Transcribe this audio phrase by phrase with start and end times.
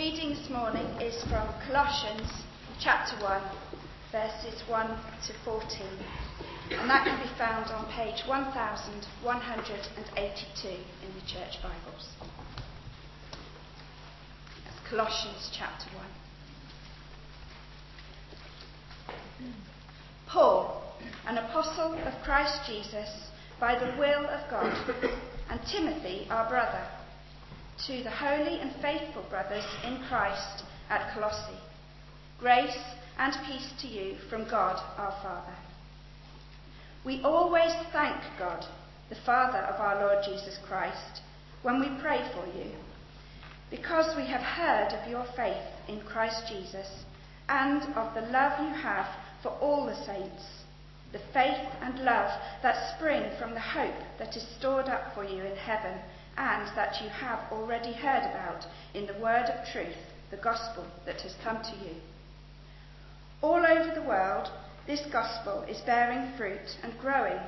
[0.00, 2.26] reading this morning is from Colossians
[2.80, 3.42] chapter 1,
[4.10, 4.86] verses 1
[5.26, 5.68] to 14,
[6.70, 12.14] and that can be found on page 1182 in the Church Bibles.
[14.64, 16.06] That's Colossians chapter 1.
[20.28, 20.96] Paul,
[21.26, 23.28] an apostle of Christ Jesus,
[23.60, 24.74] by the will of God,
[25.50, 26.88] and Timothy, our brother
[27.86, 31.58] to the holy and faithful brothers in Christ at Colossae.
[32.38, 32.76] Grace
[33.18, 35.56] and peace to you from God our Father.
[37.04, 38.66] We always thank God,
[39.08, 41.22] the Father of our Lord Jesus Christ,
[41.62, 42.70] when we pray for you,
[43.70, 47.04] because we have heard of your faith in Christ Jesus
[47.48, 49.06] and of the love you have
[49.42, 50.44] for all the saints,
[51.12, 52.30] the faith and love
[52.62, 55.98] that spring from the hope that is stored up for you in heaven
[56.40, 61.20] and that you have already heard about in the word of truth, the gospel that
[61.20, 61.94] has come to you.
[63.42, 64.48] All over the world,
[64.86, 67.40] this gospel is bearing fruit and growing,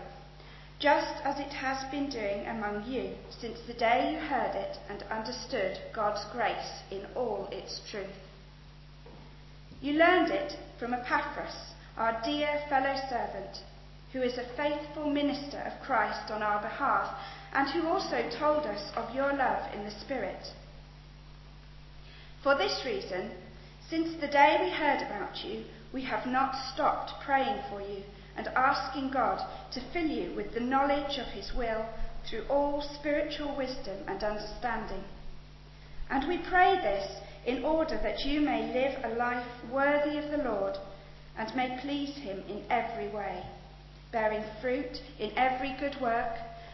[0.78, 5.02] just as it has been doing among you since the day you heard it and
[5.04, 8.20] understood God's grace in all its truth.
[9.80, 13.56] You learned it from Epaphras, our dear fellow servant,
[14.12, 17.16] who is a faithful minister of Christ on our behalf
[17.52, 20.46] and who also told us of your love in the Spirit.
[22.42, 23.30] For this reason,
[23.88, 28.02] since the day we heard about you, we have not stopped praying for you
[28.36, 29.40] and asking God
[29.72, 31.86] to fill you with the knowledge of His will
[32.28, 35.04] through all spiritual wisdom and understanding.
[36.08, 37.06] And we pray this
[37.44, 40.76] in order that you may live a life worthy of the Lord
[41.36, 43.42] and may please Him in every way,
[44.10, 46.36] bearing fruit in every good work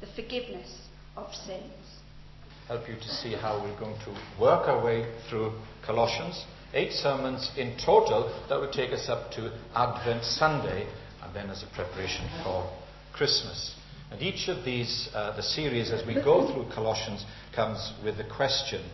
[0.00, 1.72] the forgiveness of sins.
[2.68, 5.52] Help you to see how we're going to work our way through
[5.84, 6.44] Colossians.
[6.72, 10.88] Eight sermons in total that would take us up to Advent Sunday
[11.22, 12.70] and then as a preparation for
[13.12, 13.74] Christmas.
[14.10, 17.24] And each of these, uh, the series as we go through Colossians,
[17.54, 18.84] comes with the question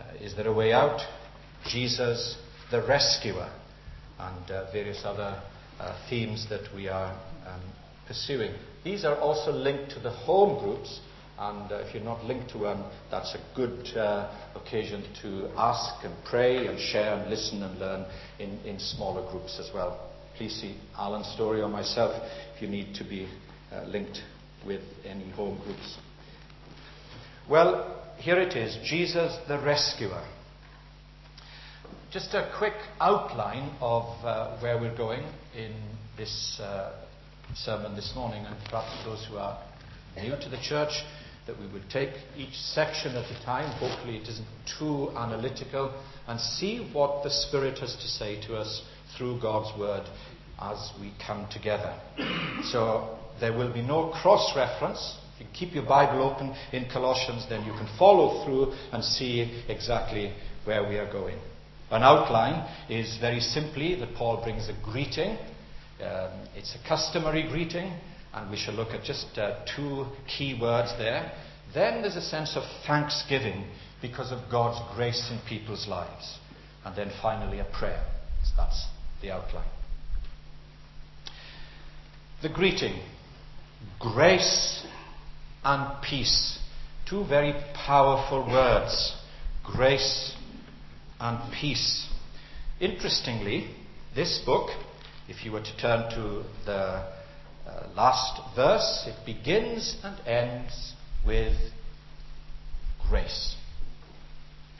[0.00, 1.00] uh, Is there a way out?
[1.66, 2.36] Jesus,
[2.70, 3.50] the rescuer,
[4.18, 5.40] and uh, various other
[5.78, 7.12] uh, themes that we are
[7.46, 7.60] um,
[8.06, 8.54] pursuing.
[8.84, 11.00] These are also linked to the home groups,
[11.38, 16.04] and uh, if you're not linked to one, that's a good uh, occasion to ask
[16.04, 18.06] and pray and share and listen and learn
[18.38, 20.10] in, in smaller groups as well.
[20.36, 22.12] Please see Alan's story or myself
[22.54, 23.28] if you need to be
[23.72, 24.18] uh, linked
[24.66, 25.96] with any home groups.
[27.48, 30.26] Well, here it is Jesus the Rescuer.
[32.12, 35.24] Just a quick outline of uh, where we're going
[35.56, 35.72] in
[36.16, 36.92] this uh,
[37.56, 39.58] sermon this morning, and perhaps those who are
[40.16, 40.92] new to the church,
[41.46, 43.70] that we will take each section at a time.
[43.78, 44.46] Hopefully, it isn't
[44.78, 45.92] too analytical,
[46.26, 48.82] and see what the Spirit has to say to us
[49.16, 50.06] through God's Word
[50.60, 51.98] as we come together.
[52.64, 55.16] so, there will be no cross reference.
[55.34, 59.64] If you keep your Bible open in Colossians, then you can follow through and see
[59.68, 60.32] exactly
[60.64, 61.38] where we are going.
[61.90, 65.36] An outline is very simply that Paul brings a greeting
[66.00, 67.92] um, it's a customary greeting,
[68.32, 71.32] and we shall look at just uh, two key words there.
[71.74, 73.66] Then there's a sense of thanksgiving
[74.00, 76.38] because of God's grace in people's lives.
[76.84, 78.04] And then finally, a prayer.
[78.44, 78.86] So that's
[79.20, 79.68] the outline.
[82.42, 83.00] The greeting
[84.00, 84.84] grace
[85.64, 86.58] and peace.
[87.08, 89.14] Two very powerful words
[89.64, 90.34] grace
[91.20, 92.08] and peace.
[92.80, 93.68] Interestingly,
[94.14, 94.70] this book
[95.32, 96.72] if you were to turn to the
[97.66, 100.92] uh, last verse, it begins and ends
[101.26, 101.56] with
[103.08, 103.56] grace.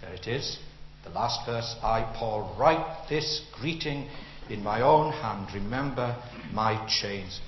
[0.03, 0.59] There it is,
[1.05, 1.75] the last verse.
[1.83, 4.11] I, Paul, write this greeting
[4.51, 5.49] in my own hand.
[5.55, 6.23] Remember
[6.53, 7.41] my chains.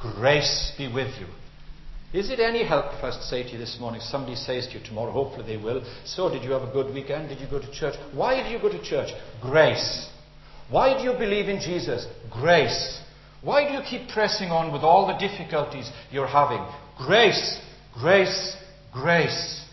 [0.00, 1.26] Grace be with you.
[2.12, 4.84] Is it any help if I say to you this morning, somebody says to you
[4.84, 7.30] tomorrow, hopefully they will, so did you have a good weekend?
[7.30, 7.96] Did you go to church?
[8.12, 9.10] Why did you go to church?
[9.40, 10.11] Grace.
[10.72, 12.06] Why do you believe in Jesus?
[12.30, 12.98] Grace.
[13.42, 16.64] Why do you keep pressing on with all the difficulties you're having?
[16.96, 17.60] Grace,
[17.92, 18.56] grace,
[18.90, 19.66] grace.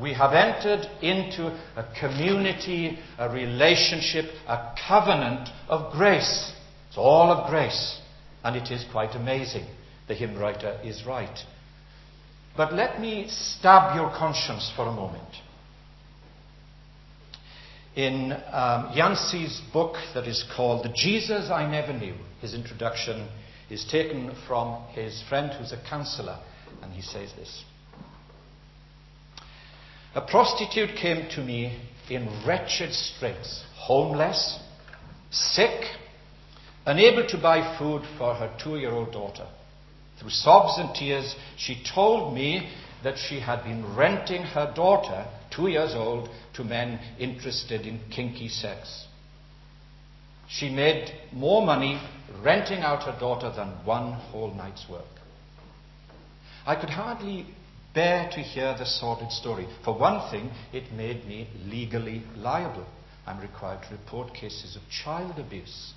[0.00, 6.52] We have entered into a community, a relationship, a covenant of grace.
[6.88, 8.00] It's all of grace.
[8.44, 9.66] And it is quite amazing.
[10.06, 11.36] The hymn writer is right.
[12.56, 15.34] But let me stab your conscience for a moment.
[17.96, 23.28] In um, Yancey's book that is called The Jesus I Never Knew, his introduction
[23.70, 26.40] is taken from his friend who's a counselor,
[26.82, 27.62] and he says this
[30.16, 31.80] A prostitute came to me
[32.10, 34.58] in wretched straits, homeless,
[35.30, 35.84] sick,
[36.86, 39.46] unable to buy food for her two year old daughter.
[40.20, 42.70] Through sobs and tears, she told me
[43.04, 48.48] that she had been renting her daughter, two years old, to men interested in kinky
[48.48, 49.06] sex.
[50.48, 52.00] She made more money
[52.42, 55.04] renting out her daughter than one whole night's work.
[56.66, 57.46] I could hardly
[57.94, 59.66] bear to hear the sordid story.
[59.84, 62.86] For one thing, it made me legally liable.
[63.26, 65.92] I'm required to report cases of child abuse.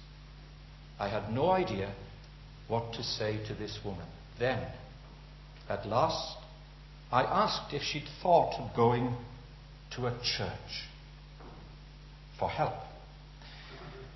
[0.99, 1.93] I had no idea
[2.67, 4.05] what to say to this woman.
[4.39, 4.59] Then,
[5.69, 6.37] at last,
[7.11, 9.15] I asked if she'd thought of going
[9.95, 10.85] to a church
[12.39, 12.73] for help.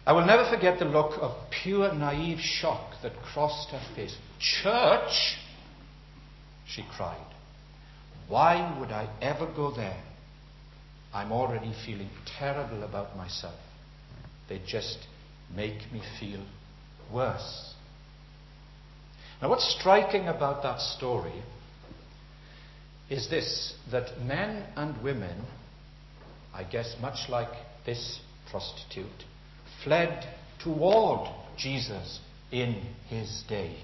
[0.06, 1.31] I will never forget the look of
[1.63, 4.15] pure naive shock that crossed her face.
[4.39, 5.38] Church?
[6.68, 7.27] she cried.
[8.27, 10.01] Why would I ever go there?
[11.13, 12.09] I'm already feeling
[12.39, 13.59] terrible about myself.
[14.47, 14.97] They just
[15.53, 16.44] make me feel
[17.13, 17.73] worse.
[19.41, 21.44] Now, what's striking about that story
[23.09, 25.45] is this that men and women,
[26.53, 27.50] I guess much like
[27.86, 28.19] this
[28.50, 29.06] prostitute,
[29.83, 30.27] fled
[30.63, 32.19] toward Jesus
[32.51, 33.77] in his day.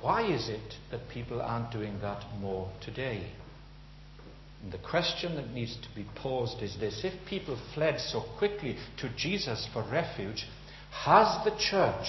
[0.00, 3.30] Why is it that people aren't doing that more today?
[4.62, 8.76] And the question that needs to be posed is this if people fled so quickly
[8.98, 10.46] to Jesus for refuge,
[10.90, 12.06] has the church,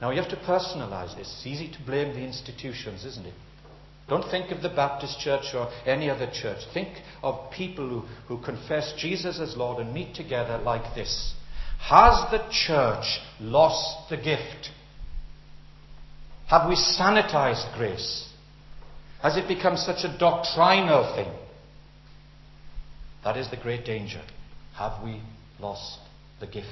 [0.00, 3.34] now you have to personalize this, it's easy to blame the institutions, isn't it?
[4.10, 6.58] Don't think of the Baptist church or any other church.
[6.74, 6.88] Think
[7.22, 11.32] of people who, who confess Jesus as Lord and meet together like this.
[11.78, 14.70] Has the church lost the gift?
[16.48, 18.28] Have we sanitized grace?
[19.22, 21.32] Has it become such a doctrinal thing?
[23.22, 24.22] That is the great danger.
[24.76, 25.22] Have we
[25.60, 26.00] lost
[26.40, 26.66] the gift?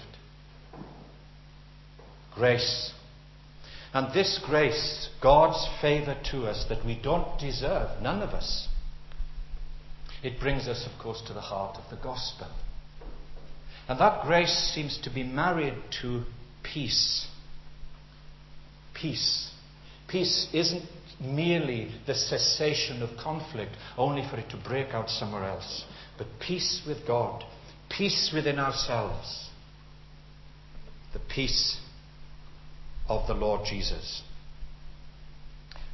[2.35, 2.93] Grace
[3.95, 8.69] and this grace, God's favour to us that we don't deserve, none of us,
[10.23, 12.49] it brings us, of course, to the heart of the gospel.
[13.89, 16.25] And that grace seems to be married to
[16.63, 17.27] peace.
[18.95, 19.51] Peace.
[20.09, 20.83] Peace isn't
[21.21, 25.85] merely the cessation of conflict, only for it to break out somewhere else,
[26.17, 27.45] but peace with God,
[27.89, 29.49] peace within ourselves,
[31.13, 31.81] the peace
[33.09, 34.23] of the Lord Jesus.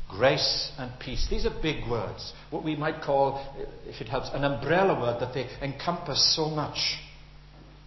[0.09, 1.27] Grace and peace.
[1.29, 2.33] These are big words.
[2.51, 3.55] What we might call,
[3.87, 6.99] if it helps, an umbrella word that they encompass so much.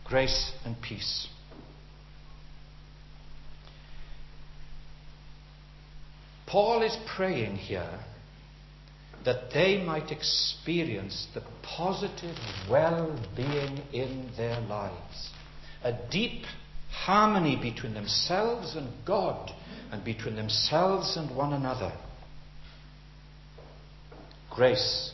[0.06, 1.28] Grace and peace.
[6.48, 8.00] Paul is praying here
[9.26, 12.38] that they might experience the positive
[12.70, 15.30] well being in their lives,
[15.84, 16.44] a deep
[16.92, 19.52] harmony between themselves and God
[19.92, 21.92] and between themselves and one another.
[24.50, 25.12] Grace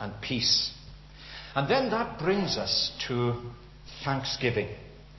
[0.00, 0.72] and peace.
[1.54, 3.40] And then that brings us to
[4.04, 4.68] thanksgiving.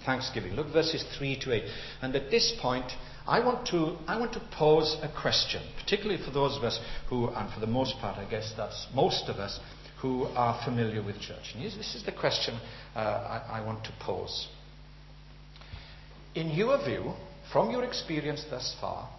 [0.06, 0.54] Thanksgiving.
[0.54, 1.63] Look verses 3 to 8.
[2.01, 2.92] And at this point,
[3.27, 7.30] I want to, I want to pose a question, particularly for those of us who,
[7.30, 9.60] and for the most part, I guess that's most of us,
[10.01, 11.54] who are familiar with church.
[11.56, 12.60] And this is the question
[12.96, 14.48] uh, I, I want to pose.
[16.36, 17.13] In your view,
[17.51, 19.10] from your experience thus far,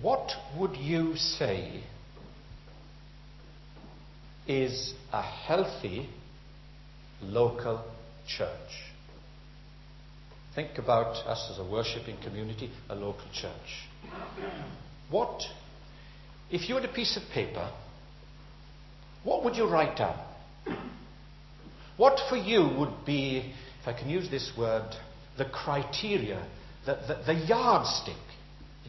[0.00, 1.82] what would you say
[4.46, 6.08] is a healthy
[7.20, 7.84] local
[8.26, 8.48] church?
[10.54, 13.52] Think about us as a worshipping community, a local church.
[15.10, 15.42] What,
[16.50, 17.70] if you had a piece of paper,
[19.22, 20.18] what would you write down?
[21.98, 23.52] What for you would be,
[23.82, 24.96] if I can use this word,
[25.40, 26.46] the criteria,
[26.84, 28.14] the, the, the yardstick.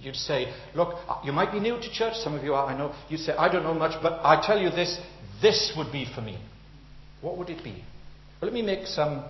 [0.01, 2.77] You'd say, look, uh, you might be new to church, some of you are, I
[2.77, 2.93] know.
[3.07, 4.99] You'd say, I don't know much, but I tell you this,
[5.41, 6.37] this would be for me.
[7.21, 7.71] What would it be?
[8.41, 9.23] Well, let me make some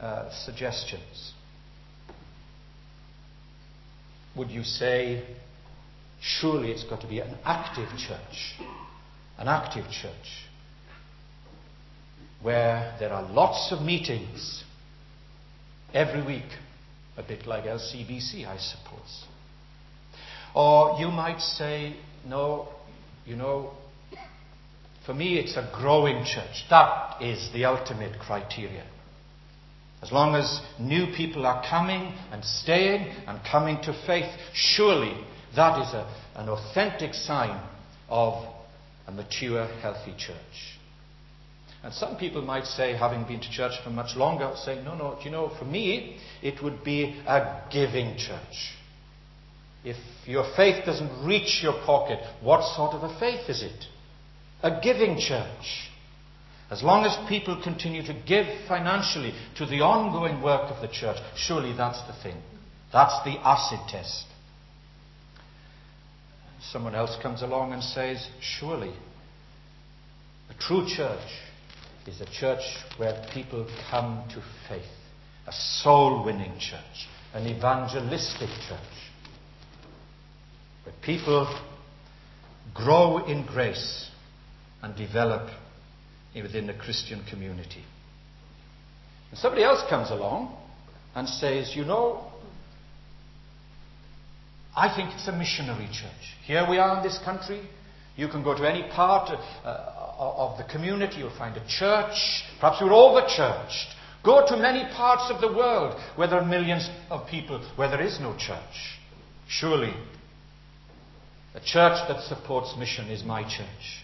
[0.00, 1.32] uh, suggestions.
[4.36, 5.24] Would you say
[6.20, 8.54] surely it's got to be an active church.
[9.36, 10.46] An active church.
[12.40, 14.64] Where there are lots of meetings
[15.94, 16.50] every week.
[17.16, 19.24] A bit like LCBC, I suppose.
[20.54, 21.96] Or you might say,
[22.26, 22.68] no,
[23.24, 23.72] you know,
[25.06, 26.64] for me it's a growing church.
[26.70, 28.84] That is the ultimate criteria.
[30.02, 35.16] As long as new people are coming and staying and coming to faith, surely
[35.56, 37.58] that is a, an authentic sign
[38.08, 38.44] of
[39.06, 40.73] a mature, healthy church.
[41.84, 45.18] And some people might say, having been to church for much longer, say, no, no,
[45.22, 48.72] you know, for me, it would be a giving church.
[49.84, 53.84] If your faith doesn't reach your pocket, what sort of a faith is it?
[54.62, 55.90] A giving church.
[56.70, 61.18] As long as people continue to give financially to the ongoing work of the church,
[61.36, 62.40] surely that's the thing.
[62.94, 64.24] That's the acid test.
[66.72, 68.94] Someone else comes along and says, surely
[70.48, 71.28] a true church
[72.06, 72.62] is a church
[72.96, 74.84] where people come to faith,
[75.46, 78.94] a soul winning church, an evangelistic church,
[80.84, 81.60] where people
[82.74, 84.10] grow in grace
[84.82, 85.48] and develop
[86.34, 87.84] within the Christian community.
[89.30, 90.56] And somebody else comes along
[91.14, 92.30] and says, You know,
[94.76, 96.34] I think it's a missionary church.
[96.44, 97.60] Here we are in this country.
[98.16, 99.30] You can go to any part
[99.64, 102.44] uh, of the community, you'll find a church.
[102.60, 103.88] Perhaps you're over churched.
[104.24, 108.00] Go to many parts of the world where there are millions of people where there
[108.00, 108.98] is no church.
[109.48, 109.92] Surely,
[111.54, 114.02] a church that supports mission is my church.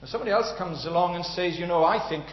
[0.00, 2.24] And somebody else comes along and says, You know, I think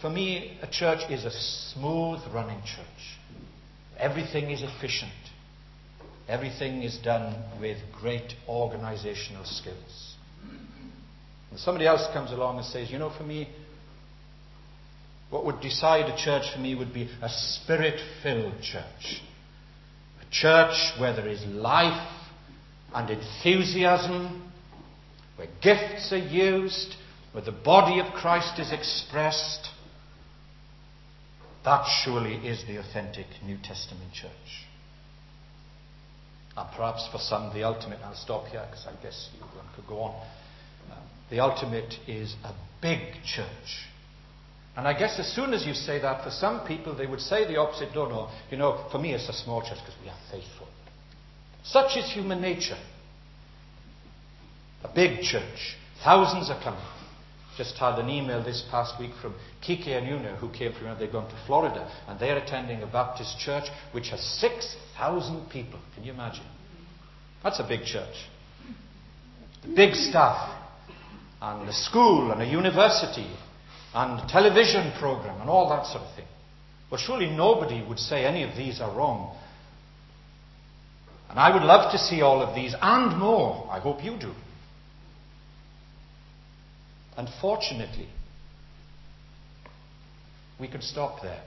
[0.00, 3.18] for me, a church is a smooth running church.
[3.98, 5.12] Everything is efficient,
[6.28, 10.09] everything is done with great organizational skills.
[11.50, 13.48] And somebody else comes along and says, you know, for me,
[15.30, 19.22] what would decide a church for me would be a spirit filled church.
[20.20, 22.08] A church where there is life
[22.94, 24.52] and enthusiasm,
[25.36, 26.94] where gifts are used,
[27.32, 29.68] where the body of Christ is expressed.
[31.64, 34.30] That surely is the authentic New Testament church.
[36.56, 40.00] And perhaps for some, the ultimate, I'll stop here because I guess one could go
[40.00, 40.26] on.
[41.30, 43.86] The ultimate is a big church.
[44.76, 47.46] And I guess as soon as you say that, for some people, they would say
[47.46, 47.94] the opposite.
[47.94, 50.68] No, no, you know, for me it's a small church because we are faithful.
[51.64, 52.78] Such is human nature.
[54.82, 55.76] A big church.
[56.02, 56.80] Thousands are coming.
[57.56, 61.12] Just had an email this past week from Kike and Una, who came from, they're
[61.12, 65.78] going to Florida, and they're attending a Baptist church which has 6,000 people.
[65.94, 66.46] Can you imagine?
[67.42, 68.14] That's a big church.
[69.62, 70.59] The big staff
[71.40, 73.30] and a school and a university
[73.94, 76.26] and a television program and all that sort of thing.
[76.90, 79.36] Well, surely nobody would say any of these are wrong.
[81.28, 83.68] And I would love to see all of these and more.
[83.70, 84.32] I hope you do.
[87.16, 88.08] Unfortunately,
[90.58, 91.42] we could stop there.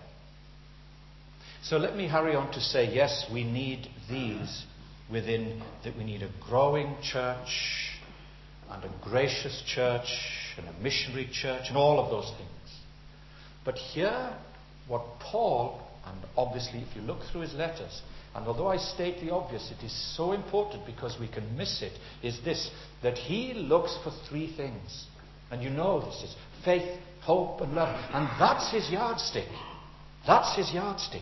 [1.63, 4.65] So let me hurry on to say yes, we need these
[5.11, 7.92] within that we need a growing church
[8.73, 10.07] and a gracious church
[10.57, 12.49] and a missionary church and all of those things.
[13.63, 14.35] But here,
[14.87, 18.01] what Paul, and obviously if you look through his letters,
[18.35, 21.93] and although I state the obvious, it is so important because we can miss it,
[22.23, 22.71] is this
[23.03, 25.05] that he looks for three things.
[25.51, 27.95] And you know this is faith, hope, and love.
[28.11, 29.47] And that's his yardstick.
[30.25, 31.21] That's his yardstick.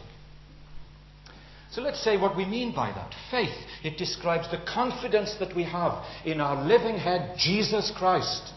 [1.71, 3.13] So let's say what we mean by that.
[3.31, 8.51] Faith, it describes the confidence that we have in our living head, Jesus Christ.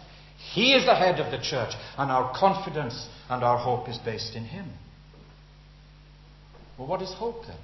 [0.52, 4.34] He is the head of the church, and our confidence and our hope is based
[4.34, 4.68] in Him.
[6.76, 7.56] Well, what is hope then?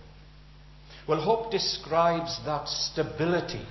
[1.09, 3.67] Well, hope describes that stability,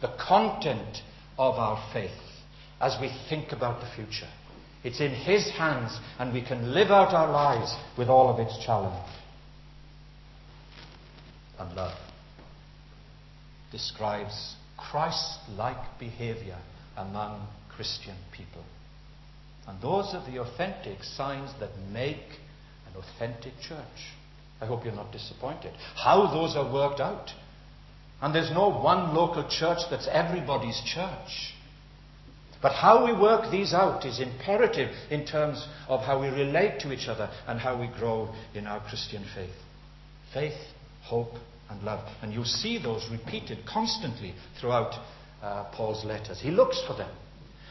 [0.00, 0.98] the content
[1.36, 2.12] of our faith
[2.80, 4.30] as we think about the future.
[4.84, 8.64] It's in His hands, and we can live out our lives with all of its
[8.64, 9.02] challenge
[11.58, 11.96] and love
[13.70, 16.58] describes Christ like behavior
[16.96, 18.62] among Christian people.
[19.66, 22.38] And those are the authentic signs that make
[22.86, 24.12] an authentic church.
[24.60, 25.72] I hope you're not disappointed.
[25.96, 27.30] How those are worked out.
[28.22, 31.54] And there's no one local church that's everybody's church.
[32.62, 36.92] But how we work these out is imperative in terms of how we relate to
[36.92, 39.54] each other and how we grow in our Christian faith.
[40.32, 40.54] Faith
[41.04, 41.34] hope,
[41.70, 42.06] and love.
[42.22, 44.94] And you'll see those repeated constantly throughout
[45.42, 46.40] uh, Paul's letters.
[46.40, 47.10] He looks for them.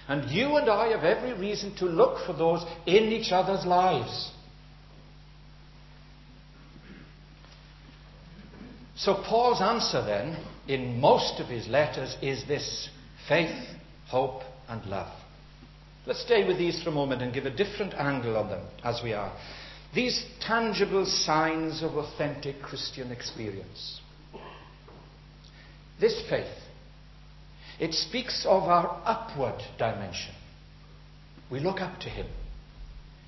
[0.07, 4.31] And you and I have every reason to look for those in each other's lives.
[8.95, 10.37] So, Paul's answer then,
[10.67, 12.89] in most of his letters, is this
[13.27, 13.67] faith,
[14.07, 15.11] hope, and love.
[16.05, 19.01] Let's stay with these for a moment and give a different angle on them as
[19.03, 19.33] we are.
[19.93, 24.01] These tangible signs of authentic Christian experience.
[25.99, 26.47] This faith,
[27.79, 30.33] it speaks of our upward dimension.
[31.51, 32.27] We look up to him.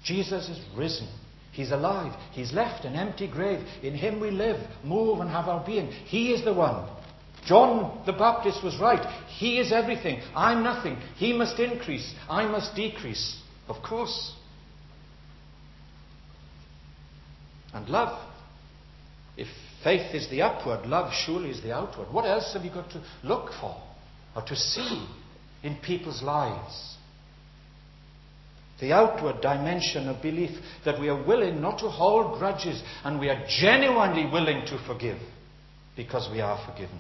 [0.03, 1.07] Jesus is risen.
[1.51, 2.13] He's alive.
[2.31, 3.65] He's left an empty grave.
[3.81, 5.87] In him we live, move, and have our being.
[5.87, 6.89] He is the one.
[7.45, 9.05] John the Baptist was right.
[9.27, 10.21] He is everything.
[10.35, 10.97] I'm nothing.
[11.15, 12.13] He must increase.
[12.27, 13.39] I must decrease.
[13.67, 14.33] Of course.
[17.75, 18.17] And love.
[19.35, 19.47] If
[19.83, 22.07] faith is the upward, love surely is the outward.
[22.11, 23.75] What else have you got to look for
[24.33, 25.05] or to see
[25.61, 26.95] in people's lives?
[28.79, 30.51] The outward dimension of belief
[30.85, 35.17] that we are willing not to hold grudges and we are genuinely willing to forgive
[35.97, 36.99] because we are forgiven.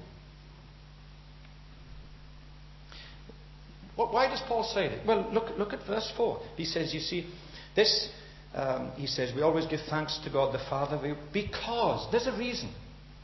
[3.95, 5.05] why does Paul say that?
[5.05, 6.41] Well, look, look at verse 4.
[6.57, 7.29] He says, You see,
[7.77, 8.09] this,
[8.55, 10.97] um, he says, we always give thanks to God the Father
[11.33, 12.73] because there's a reason.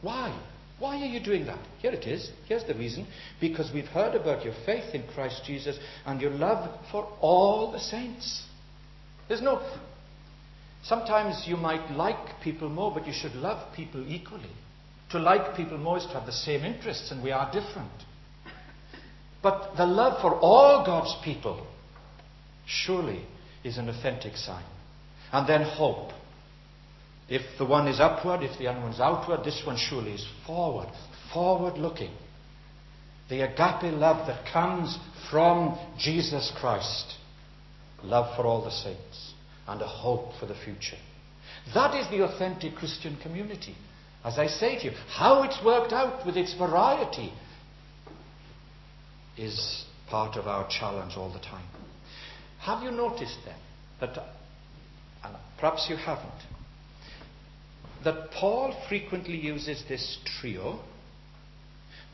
[0.01, 0.38] Why?
[0.77, 1.59] Why are you doing that?
[1.79, 2.29] Here it is.
[2.47, 3.07] Here's the reason.
[3.39, 7.79] Because we've heard about your faith in Christ Jesus and your love for all the
[7.79, 8.43] saints.
[9.27, 9.61] There's no.
[10.83, 14.50] Sometimes you might like people more, but you should love people equally.
[15.11, 17.91] To like people more is to have the same interests, and we are different.
[19.43, 21.67] But the love for all God's people
[22.65, 23.23] surely
[23.63, 24.63] is an authentic sign.
[25.31, 26.11] And then hope.
[27.29, 30.27] If the one is upward, if the other one is outward, this one surely is
[30.45, 30.89] forward,
[31.33, 32.11] forward looking.
[33.29, 34.97] The agape love that comes
[35.29, 37.15] from Jesus Christ.
[38.03, 39.33] Love for all the saints
[39.67, 40.98] and a hope for the future.
[41.74, 43.75] That is the authentic Christian community.
[44.24, 47.31] As I say to you, how it's worked out with its variety
[49.37, 51.65] is part of our challenge all the time.
[52.59, 53.55] Have you noticed then
[54.01, 54.17] that,
[55.61, 56.27] perhaps you haven't,
[58.03, 60.79] that Paul frequently uses this trio,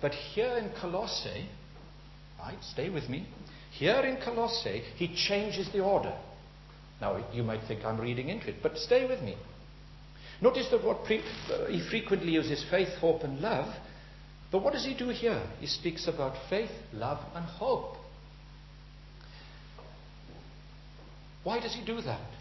[0.01, 1.47] but here in Colossae,
[2.37, 3.25] right, stay with me,
[3.71, 6.13] here in Colossae, he changes the order.
[6.99, 9.37] Now, you might think I'm reading into it, but stay with me.
[10.41, 13.73] Notice that what pre- uh, he frequently uses faith, hope, and love.
[14.51, 15.41] But what does he do here?
[15.59, 17.95] He speaks about faith, love, and hope.
[21.43, 22.36] Why does he do that?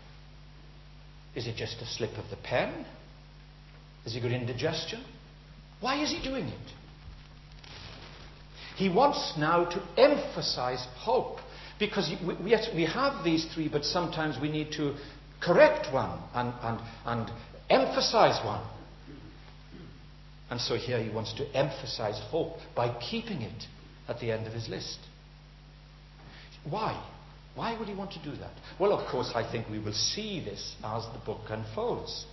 [1.37, 2.87] Is it just a slip of the pen?
[4.07, 5.05] Is he good indigestion?
[5.81, 6.73] Why is he doing it?
[8.77, 11.39] He wants now to emphasize hope
[11.79, 14.97] because we, we have these three, but sometimes we need to
[15.43, 17.31] correct one and, and, and
[17.69, 18.67] emphasize one.
[20.51, 23.65] And so here he wants to emphasize hope by keeping it
[24.09, 24.99] at the end of his list.
[26.69, 27.03] Why?
[27.57, 28.53] Why would he want to do that?
[28.79, 32.27] Well, of course, I think we will see this as the book unfolds.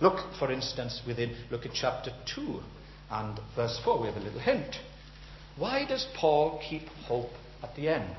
[0.00, 2.60] Look, for instance, within, look at chapter 2
[3.10, 4.00] and verse 4.
[4.00, 4.74] We have a little hint.
[5.56, 7.30] Why does Paul keep hope
[7.62, 8.16] at the end?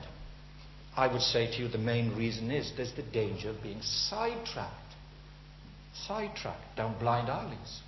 [0.96, 4.74] I would say to you the main reason is there's the danger of being sidetracked.
[6.08, 7.82] Sidetracked down blind alleys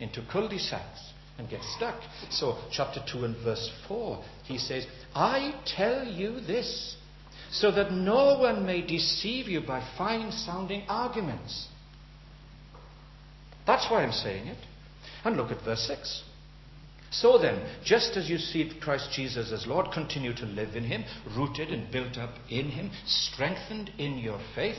[0.00, 2.00] into cul-de-sacs and get stuck.
[2.30, 6.96] So, chapter 2 and verse 4, he says, I tell you this,
[7.52, 11.68] so that no one may deceive you by fine sounding arguments.
[13.66, 14.58] That's why I'm saying it.
[15.24, 16.24] And look at verse 6.
[17.10, 21.04] So then, just as you see Christ Jesus as Lord, continue to live in Him,
[21.36, 24.78] rooted and built up in Him, strengthened in your faith,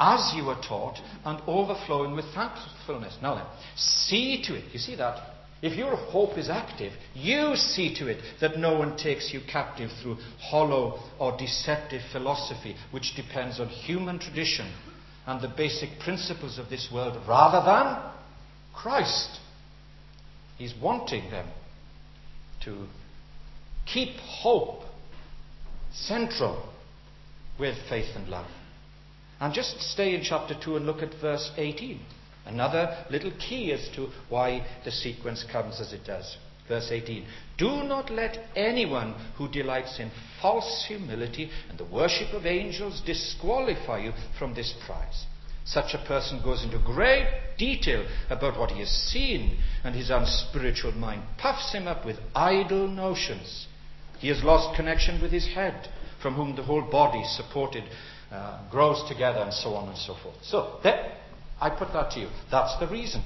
[0.00, 3.16] as you were taught, and overflowing with thankfulness.
[3.22, 3.46] Now then,
[3.76, 4.64] see to it.
[4.72, 5.35] You see that?
[5.62, 9.90] If your hope is active, you see to it that no one takes you captive
[10.02, 14.70] through hollow or deceptive philosophy, which depends on human tradition
[15.26, 18.12] and the basic principles of this world rather than
[18.74, 19.40] Christ.
[20.58, 21.48] He's wanting them
[22.64, 22.86] to
[23.86, 24.82] keep hope
[25.92, 26.72] central
[27.58, 28.46] with faith and love.
[29.40, 32.00] And just stay in chapter 2 and look at verse 18.
[32.46, 36.36] Another little key as to why the sequence comes as it does.
[36.68, 37.26] Verse 18
[37.58, 43.98] Do not let anyone who delights in false humility and the worship of angels disqualify
[43.98, 45.26] you from this prize.
[45.64, 47.28] Such a person goes into great
[47.58, 52.86] detail about what he has seen, and his unspiritual mind puffs him up with idle
[52.86, 53.66] notions.
[54.20, 55.88] He has lost connection with his head,
[56.22, 57.82] from whom the whole body, supported,
[58.30, 60.36] uh, grows together, and so on and so forth.
[60.42, 61.16] So, that,
[61.60, 62.28] I put that to you.
[62.50, 63.22] That's the reason.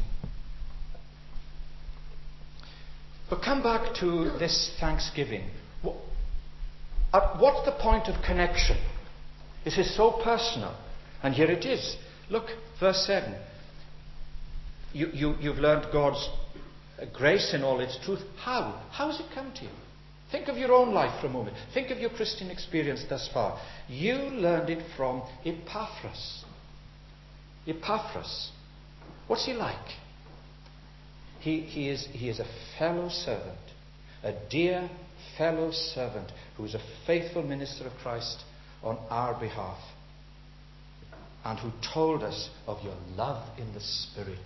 [3.28, 5.48] But come back to this thanksgiving.
[5.82, 8.76] What's the point of connection?
[9.64, 10.76] This is so personal.
[11.22, 11.96] And here it is.
[12.28, 12.46] Look,
[12.78, 13.34] verse 7.
[14.92, 16.28] You, you, you've learned God's
[17.12, 18.20] grace in all its truth.
[18.38, 18.82] How?
[18.90, 19.70] How has it come to you?
[20.30, 21.56] Think of your own life for a moment.
[21.74, 23.60] Think of your Christian experience thus far.
[23.88, 26.44] You learned it from Epaphras.
[27.66, 28.50] Epaphras.
[29.26, 29.76] What's he like?
[31.40, 32.46] He, he, is, he is a
[32.78, 33.58] fellow servant,
[34.22, 34.90] a dear
[35.38, 38.42] fellow servant who is a faithful minister of Christ
[38.82, 39.78] on our behalf
[41.44, 44.38] and who told us of your love in the Spirit.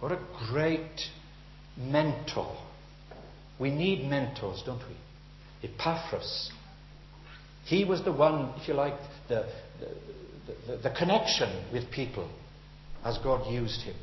[0.00, 1.08] What a great
[1.76, 2.56] mentor.
[3.58, 5.68] We need mentors, don't we?
[5.68, 6.50] Epaphras.
[7.66, 8.94] He was the one, if you like,
[9.28, 9.46] the,
[9.78, 9.88] the,
[10.66, 12.28] the, the connection with people
[13.04, 13.94] as God used him.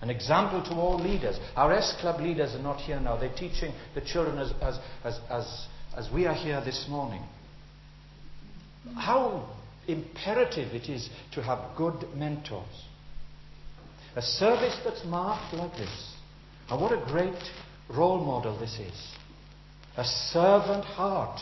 [0.00, 1.38] An example to all leaders.
[1.56, 3.18] Our S Club leaders are not here now.
[3.18, 7.22] They're teaching the children as, as, as, as, as we are here this morning.
[8.96, 9.46] How
[9.86, 12.84] imperative it is to have good mentors.
[14.16, 16.14] A service that's marked like this.
[16.70, 17.38] And what a great
[17.88, 19.08] role model this is.
[19.96, 21.40] A servant heart.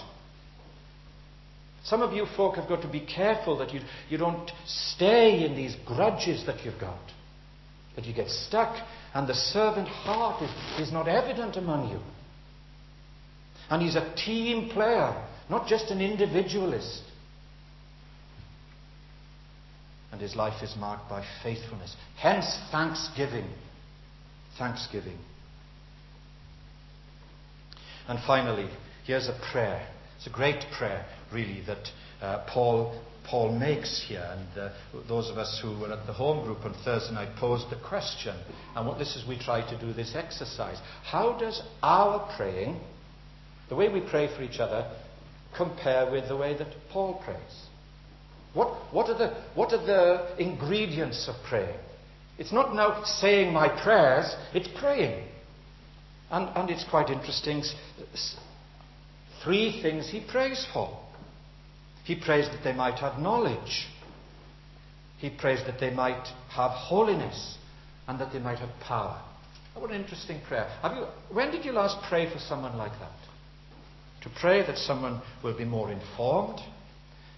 [1.84, 5.54] Some of you folk have got to be careful that you, you don't stay in
[5.54, 7.00] these grudges that you've got.
[7.96, 8.76] That you get stuck
[9.14, 12.00] and the servant heart is, is not evident among you.
[13.70, 17.02] And he's a team player, not just an individualist
[20.18, 21.94] and his life is marked by faithfulness.
[22.16, 23.46] Hence, thanksgiving.
[24.58, 25.18] Thanksgiving.
[28.08, 28.68] And finally,
[29.06, 29.86] here's a prayer.
[30.18, 31.88] It's a great prayer, really, that
[32.20, 34.28] uh, Paul, Paul makes here.
[34.28, 34.70] And uh,
[35.06, 38.36] those of us who were at the home group on Thursday night posed the question.
[38.74, 40.78] And what this is, we try to do this exercise.
[41.04, 42.80] How does our praying,
[43.68, 44.90] the way we pray for each other,
[45.56, 47.66] compare with the way that Paul prays?
[48.54, 51.78] What, what, are the, what are the ingredients of prayer?
[52.38, 55.28] It's not now saying my prayers, it's praying.
[56.30, 57.62] And, and it's quite interesting.
[59.44, 60.98] Three things he prays for.
[62.04, 63.86] He prays that they might have knowledge.
[65.18, 67.56] He prays that they might have holiness
[68.06, 69.22] and that they might have power.
[69.76, 70.68] Oh, what an interesting prayer.
[70.84, 73.12] You, when did you last pray for someone like that?
[74.22, 76.60] To pray that someone will be more informed,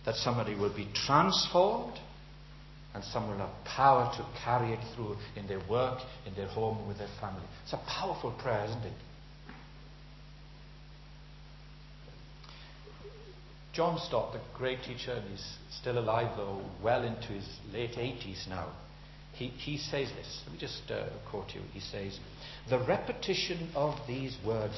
[0.06, 1.98] that somebody will be transformed
[2.94, 6.88] and someone will have power to carry it through in their work, in their home,
[6.88, 7.42] with their family.
[7.64, 8.92] It's a powerful prayer, isn't it?
[13.72, 18.48] John Stott, the great teacher, and he's still alive though, well into his late 80s
[18.48, 18.68] now,
[19.32, 20.42] he, he says this.
[20.44, 21.60] Let me just uh, quote you.
[21.72, 22.18] He says,
[22.68, 24.74] The repetition of these words,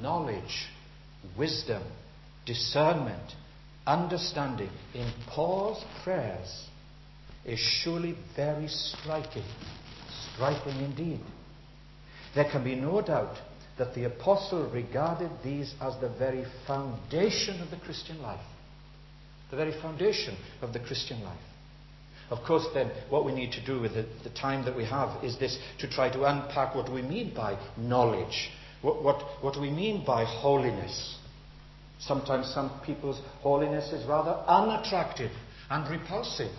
[0.00, 0.68] knowledge,
[1.38, 1.82] wisdom,
[2.44, 3.32] discernment,
[3.86, 6.66] understanding in Paul's prayers
[7.44, 9.44] is surely very striking.
[10.34, 11.20] Striking indeed.
[12.34, 13.36] There can be no doubt
[13.82, 18.44] that the apostle regarded these as the very foundation of the Christian life.
[19.50, 21.40] The very foundation of the Christian life.
[22.30, 25.24] Of course, then, what we need to do with the, the time that we have
[25.24, 28.50] is this to try to unpack what we mean by knowledge.
[28.82, 31.18] What, what, what we mean by holiness?
[31.98, 35.32] Sometimes some people's holiness is rather unattractive
[35.68, 36.52] and repulsive.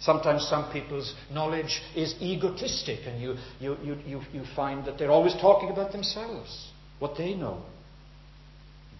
[0.00, 5.10] Sometimes some people's knowledge is egotistic, and you, you, you, you, you find that they're
[5.10, 7.62] always talking about themselves, what they know.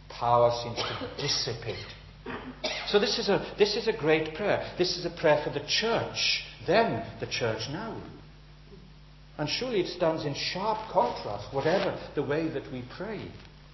[0.08, 1.84] Power seems to dissipate.
[2.86, 4.72] So, this is, a, this is a great prayer.
[4.78, 8.00] This is a prayer for the church, then the church now.
[9.38, 13.20] And surely it stands in sharp contrast, whatever the way that we pray.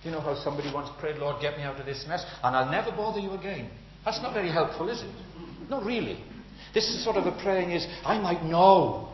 [0.02, 2.70] You know how somebody once prayed, Lord, get me out of this mess, and I'll
[2.70, 3.70] never bother you again.
[4.04, 5.14] That's not very helpful, is it?
[5.70, 6.18] Not really.
[6.74, 9.08] This is sort of a praying is, I might know,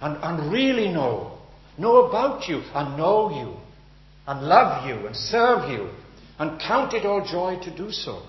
[0.00, 1.38] and, and really know,
[1.78, 3.56] know about you, and know you,
[4.26, 5.90] and love you, and serve you,
[6.38, 8.22] and count it all joy to do so.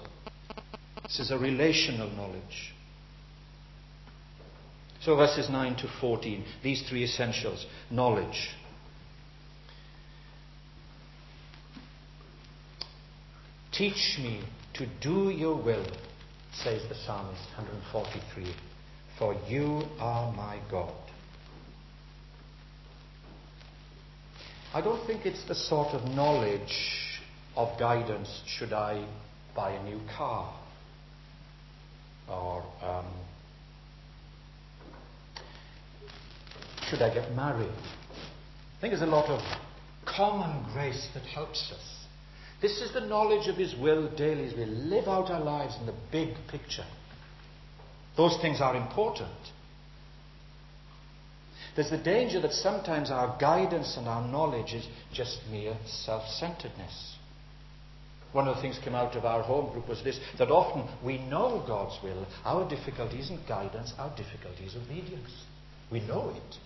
[1.03, 2.73] This is a relational knowledge.
[5.01, 8.51] So, verses 9 to 14, these three essentials knowledge,
[13.73, 14.43] Teach me
[14.75, 15.85] to do your will,
[16.53, 18.53] says the psalmist, 143.
[19.23, 20.93] For you are my God.
[24.73, 27.21] I don't think it's the sort of knowledge
[27.55, 29.07] of guidance should I
[29.55, 30.53] buy a new car
[32.29, 33.05] or um,
[36.89, 37.69] should I get married.
[37.69, 39.39] I think there's a lot of
[40.05, 42.05] common grace that helps us.
[42.61, 45.85] This is the knowledge of His will daily as we live out our lives in
[45.85, 46.85] the big picture.
[48.15, 49.31] Those things are important.
[51.75, 57.15] There's the danger that sometimes our guidance and our knowledge is just mere self centeredness.
[58.31, 61.17] One of the things came out of our home group was this that often we
[61.17, 62.25] know God's will.
[62.45, 65.31] Our difficulty isn't guidance, our difficulty is obedience.
[65.91, 66.57] We know it,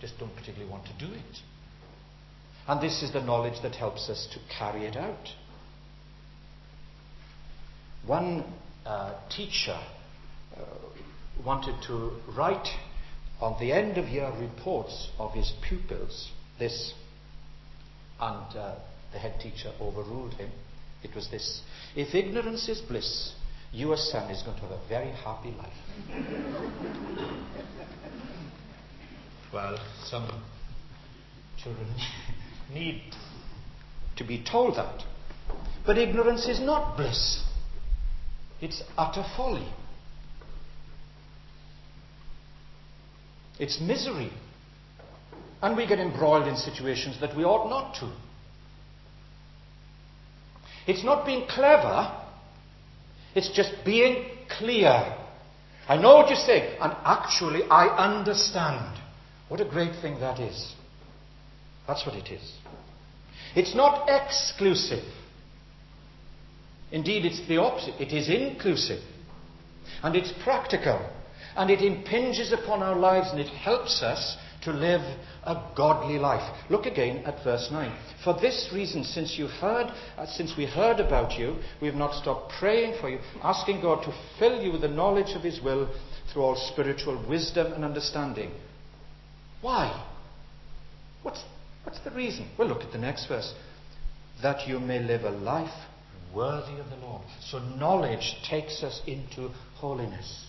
[0.00, 1.38] just don't particularly want to do it.
[2.68, 5.28] And this is the knowledge that helps us to carry it out.
[8.06, 8.44] One
[8.86, 9.78] uh, teacher
[11.44, 12.68] wanted to write
[13.40, 16.94] on the end of year reports of his pupils this,
[18.20, 18.76] and uh,
[19.12, 20.50] the head teacher overruled him.
[21.02, 21.62] It was this
[21.96, 23.32] If ignorance is bliss,
[23.72, 25.72] your son is going to have a very happy life.
[29.52, 30.28] well, some
[31.62, 31.88] children
[32.72, 33.02] need
[34.16, 35.02] to be told that.
[35.84, 37.42] But ignorance is not bliss,
[38.60, 39.68] it's utter folly.
[43.62, 44.32] It's misery.
[45.62, 48.12] And we get embroiled in situations that we ought not to.
[50.88, 52.12] It's not being clever,
[53.36, 54.24] it's just being
[54.58, 55.16] clear.
[55.88, 59.00] I know what you're saying, and actually I understand.
[59.48, 60.74] What a great thing that is.
[61.86, 62.56] That's what it is.
[63.54, 65.04] It's not exclusive.
[66.90, 67.94] Indeed, it's the opposite.
[68.00, 69.04] It is inclusive.
[70.02, 71.08] And it's practical.
[71.56, 75.00] And it impinges upon our lives and it helps us to live
[75.44, 76.42] a godly life.
[76.70, 77.92] Look again at verse 9.
[78.24, 82.14] For this reason, since you heard, uh, since we heard about you, we have not
[82.20, 85.92] stopped praying for you, asking God to fill you with the knowledge of His will
[86.32, 88.52] through all spiritual wisdom and understanding.
[89.60, 90.06] Why?
[91.22, 91.42] What's,
[91.84, 92.48] what's the reason?
[92.56, 93.52] Well, look at the next verse.
[94.42, 95.88] That you may live a life
[96.34, 97.22] worthy of the Lord.
[97.40, 100.46] So knowledge takes us into holiness.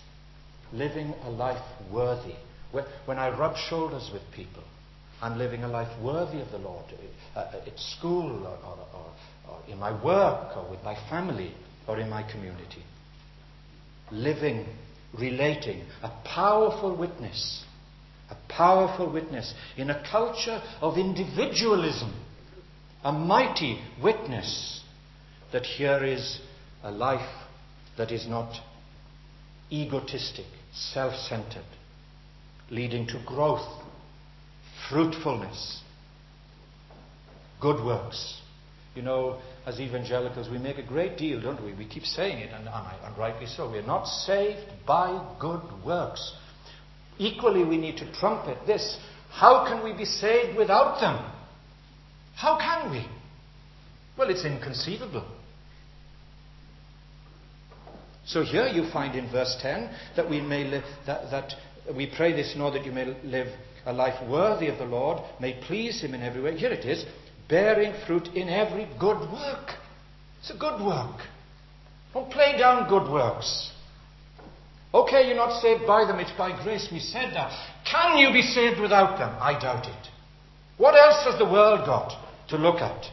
[0.74, 2.34] Living a life worthy
[3.06, 4.64] when I rub shoulders with people,
[5.22, 6.84] I'm living a life worthy of the Lord
[7.36, 9.12] uh, uh, at school or, or, or,
[9.48, 11.54] or in my work or with my family
[11.86, 12.82] or in my community.
[14.10, 14.66] Living,
[15.18, 17.64] relating, a powerful witness.
[18.30, 22.12] A powerful witness in a culture of individualism.
[23.04, 24.80] A mighty witness
[25.52, 26.40] that here is
[26.82, 27.46] a life
[27.96, 28.52] that is not
[29.70, 31.64] egotistic, self centered,
[32.70, 33.66] leading to growth,
[34.88, 35.80] fruitfulness,
[37.60, 38.40] good works.
[38.94, 41.74] You know, as evangelicals, we make a great deal, don't we?
[41.74, 43.70] We keep saying it, and, and rightly so.
[43.70, 46.32] We are not saved by good works.
[47.18, 48.98] Equally, we need to trumpet this.
[49.30, 51.32] How can we be saved without them?
[52.36, 53.04] How can we?
[54.16, 55.26] Well, it's inconceivable.
[58.26, 61.52] So here you find in verse 10 that we may live, that, that
[61.94, 63.48] we pray this in order that you may live
[63.86, 66.56] a life worthy of the Lord, may please Him in every way.
[66.56, 67.04] Here it is
[67.48, 69.72] bearing fruit in every good work.
[70.40, 71.20] It's a good work.
[72.14, 73.70] Don't play down good works.
[74.94, 76.88] Okay, you're not saved by them, it's by grace.
[76.90, 77.50] We said that.
[77.84, 79.36] Can you be saved without them?
[79.40, 80.08] I doubt it.
[80.78, 82.12] What else has the world got
[82.48, 83.04] to look at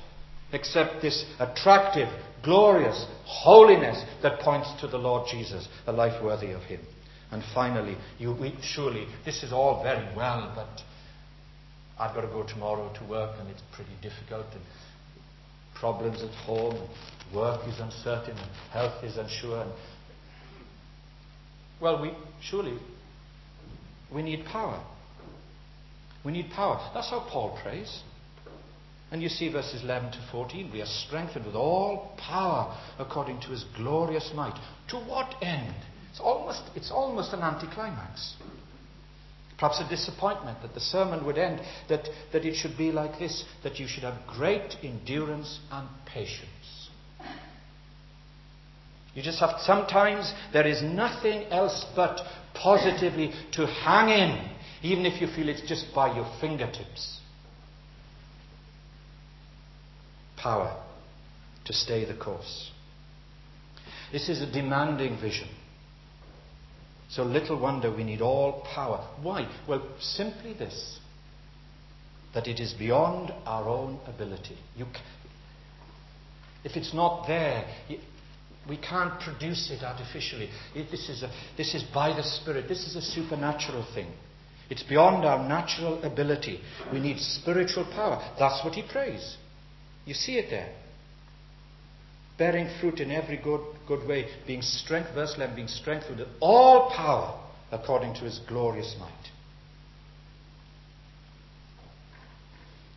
[0.53, 2.09] except this attractive,
[2.43, 6.81] glorious holiness that points to the Lord Jesus, a life worthy of Him?
[7.31, 10.83] And finally, you, we, surely this is all very well, but
[11.97, 14.61] I've got to go tomorrow to work and it's pretty difficult and
[15.79, 19.61] problems at home and work is uncertain and health is unsure.
[19.61, 19.71] And,
[21.81, 22.11] well, we
[22.41, 22.77] surely
[24.13, 24.83] we need power.
[26.25, 26.91] We need power.
[26.93, 28.01] That's how Paul prays.
[29.11, 30.71] And you see verses 11 to 14.
[30.71, 34.57] We are strengthened with all power according to his glorious might.
[34.89, 35.75] To what end?
[36.09, 38.35] It's almost, it's almost an anticlimax.
[39.57, 43.43] Perhaps a disappointment that the sermon would end, that, that it should be like this
[43.63, 46.89] that you should have great endurance and patience.
[49.13, 52.21] You just have, sometimes there is nothing else but
[52.53, 54.51] positively to hang in,
[54.83, 57.20] even if you feel it's just by your fingertips.
[60.41, 60.77] Power
[61.65, 62.71] to stay the course.
[64.11, 65.47] This is a demanding vision.
[67.09, 69.07] So little wonder we need all power.
[69.21, 69.49] Why?
[69.67, 70.99] Well, simply this
[72.33, 74.57] that it is beyond our own ability.
[74.77, 74.85] You,
[76.63, 77.65] if it's not there,
[78.69, 80.49] we can't produce it artificially.
[80.73, 82.69] This is, a, this is by the Spirit.
[82.69, 84.07] This is a supernatural thing.
[84.69, 86.61] It's beyond our natural ability.
[86.93, 88.23] We need spiritual power.
[88.39, 89.35] That's what he prays.
[90.05, 90.73] You see it there.
[92.37, 96.89] Bearing fruit in every good, good way, being strength, verse 11, being strengthened with all
[96.89, 97.39] power
[97.71, 99.11] according to his glorious might.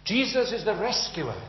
[0.05, 1.41] Jesus is the rescuer.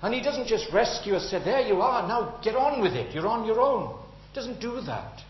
[0.00, 3.12] And he doesn't just rescue us, say, there you are, now get on with it,
[3.12, 3.98] you're on your own.
[4.34, 5.20] Doesn't do that.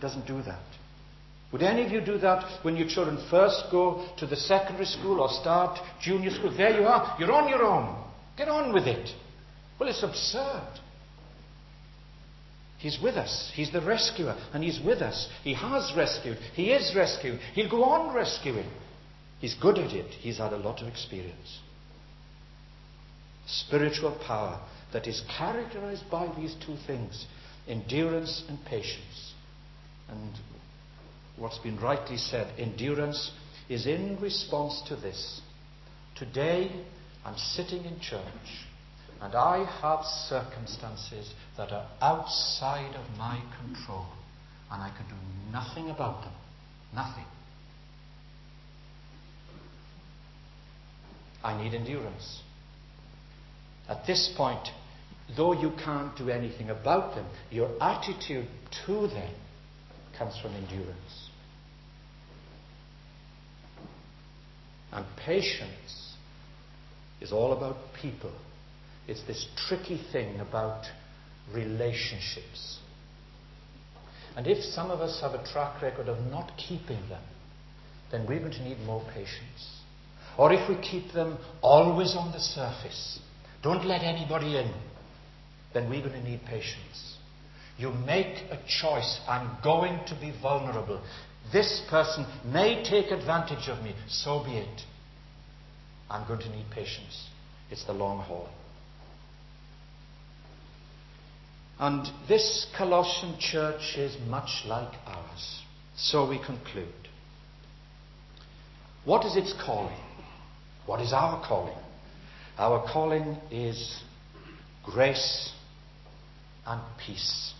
[0.00, 0.62] Doesn't do that.
[1.52, 5.20] Would any of you do that when your children first go to the secondary school
[5.20, 6.56] or start junior school?
[6.56, 7.16] There you are.
[7.18, 8.01] You're on your own.
[8.42, 9.08] Get on with it.
[9.78, 10.80] Well, it's absurd.
[12.78, 13.52] He's with us.
[13.54, 15.28] He's the rescuer, and He's with us.
[15.44, 16.38] He has rescued.
[16.54, 17.38] He is rescued.
[17.54, 18.68] He'll go on rescuing.
[19.38, 20.10] He's good at it.
[20.18, 21.60] He's had a lot of experience.
[23.46, 24.60] Spiritual power
[24.92, 27.26] that is characterized by these two things
[27.68, 29.34] endurance and patience.
[30.08, 30.32] And
[31.38, 33.30] what's been rightly said endurance
[33.68, 35.40] is in response to this.
[36.16, 36.72] Today,
[37.24, 38.66] I'm sitting in church
[39.20, 44.06] and I have circumstances that are outside of my control
[44.70, 46.32] and I can do nothing about them.
[46.94, 47.24] Nothing.
[51.44, 52.40] I need endurance.
[53.88, 54.68] At this point,
[55.36, 58.48] though you can't do anything about them, your attitude
[58.86, 59.34] to them
[60.18, 61.28] comes from endurance.
[64.92, 66.01] And patience
[67.22, 68.32] is all about people.
[69.06, 70.84] It's this tricky thing about
[71.52, 72.78] relationships.
[74.36, 77.22] And if some of us have a track record of not keeping them,
[78.10, 79.80] then we're going to need more patience.
[80.38, 83.18] Or if we keep them always on the surface,
[83.62, 84.72] don't let anybody in,
[85.74, 87.16] then we're going to need patience.
[87.76, 89.20] You make a choice.
[89.28, 91.02] I'm going to be vulnerable.
[91.52, 93.94] This person may take advantage of me.
[94.08, 94.80] So be it.
[96.12, 97.28] I'm going to need patience.
[97.70, 98.50] It's the long haul.
[101.80, 105.62] And this Colossian church is much like ours.
[105.96, 106.92] So we conclude.
[109.06, 109.98] What is its calling?
[110.84, 111.78] What is our calling?
[112.58, 114.00] Our calling is
[114.84, 115.50] grace
[116.66, 117.54] and peace.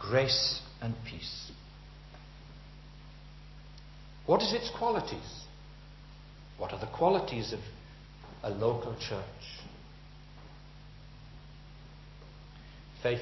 [0.00, 1.52] Grace and peace.
[4.26, 5.43] What is its qualities?
[6.58, 7.60] What are the qualities of
[8.42, 9.24] a local church?
[13.02, 13.20] Faith,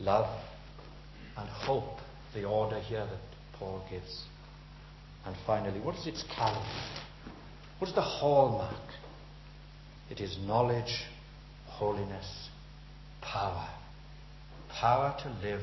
[0.00, 0.42] love,
[1.36, 1.98] and hope,
[2.34, 4.24] the order here that Paul gives.
[5.24, 6.60] And finally, what is its character?
[7.78, 8.74] What is the hallmark?
[10.10, 11.04] It is knowledge,
[11.66, 12.48] holiness,
[13.20, 13.68] power.
[14.68, 15.62] Power to live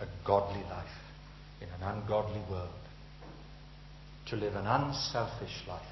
[0.00, 0.86] a godly life
[1.60, 2.70] in an ungodly world.
[4.30, 5.82] To live an unselfish life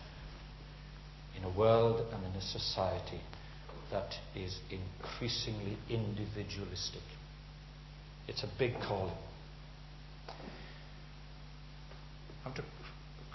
[1.38, 3.20] in a world and in a society
[3.92, 7.02] that is increasingly individualistic.
[8.26, 9.14] It's a big calling.
[10.28, 10.32] I
[12.48, 12.64] want to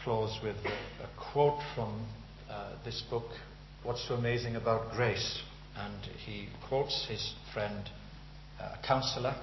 [0.03, 2.05] close with a, quote from
[2.49, 3.31] uh, this book,
[3.83, 5.41] What's So Amazing About Grace.
[5.77, 7.89] And he quotes his friend,
[8.59, 9.33] uh, a counselor,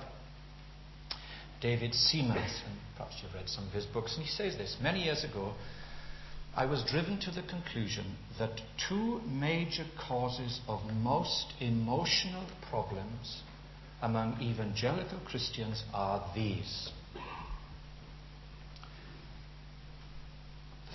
[1.60, 5.04] David Seamands, and perhaps you've read some of his books, and he says this Many
[5.04, 5.54] years ago,
[6.54, 13.42] I was driven to the conclusion that two major causes of most emotional problems
[14.00, 16.90] among evangelical Christians are these.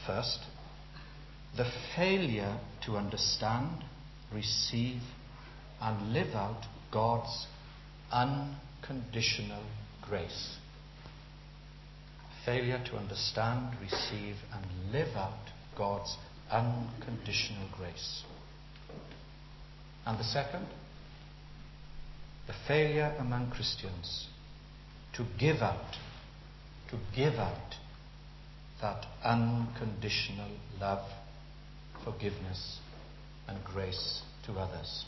[0.06, 0.39] First,
[1.58, 3.84] the failure to understand,
[4.34, 5.02] receive,
[5.80, 7.45] and live out God's
[8.12, 9.63] unconditional
[10.08, 10.58] grace.
[12.46, 16.18] Failure to understand, receive, and live out God's
[16.52, 18.24] unconditional grace.
[20.06, 20.68] And the second,
[22.47, 24.28] the failure among Christians
[25.14, 25.95] to give out,
[26.89, 27.76] to give out
[28.82, 30.49] that unconditional
[30.80, 31.08] love,
[32.04, 32.80] forgiveness,
[33.47, 35.06] and grace to others.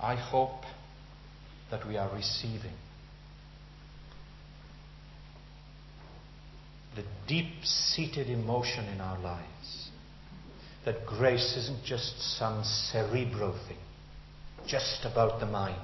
[0.00, 0.62] I hope
[1.70, 2.74] that we are receiving
[6.94, 9.90] the deep seated emotion in our lives
[10.84, 13.78] that grace isn't just some cerebral thing,
[14.66, 15.80] just about the mind,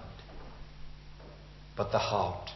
[1.76, 2.50] but the heart.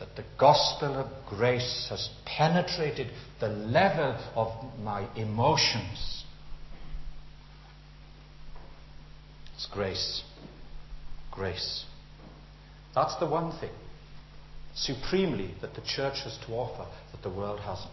[0.00, 3.08] That the gospel of grace has penetrated
[3.40, 4.48] the level of
[4.80, 6.24] my emotions.
[9.54, 10.22] It's grace.
[11.30, 11.84] Grace.
[12.94, 13.70] That's the one thing,
[14.74, 17.90] supremely, that the church has to offer that the world hasn't.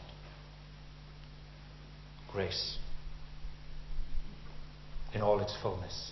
[2.31, 2.77] Grace.
[5.13, 6.11] In all its fullness.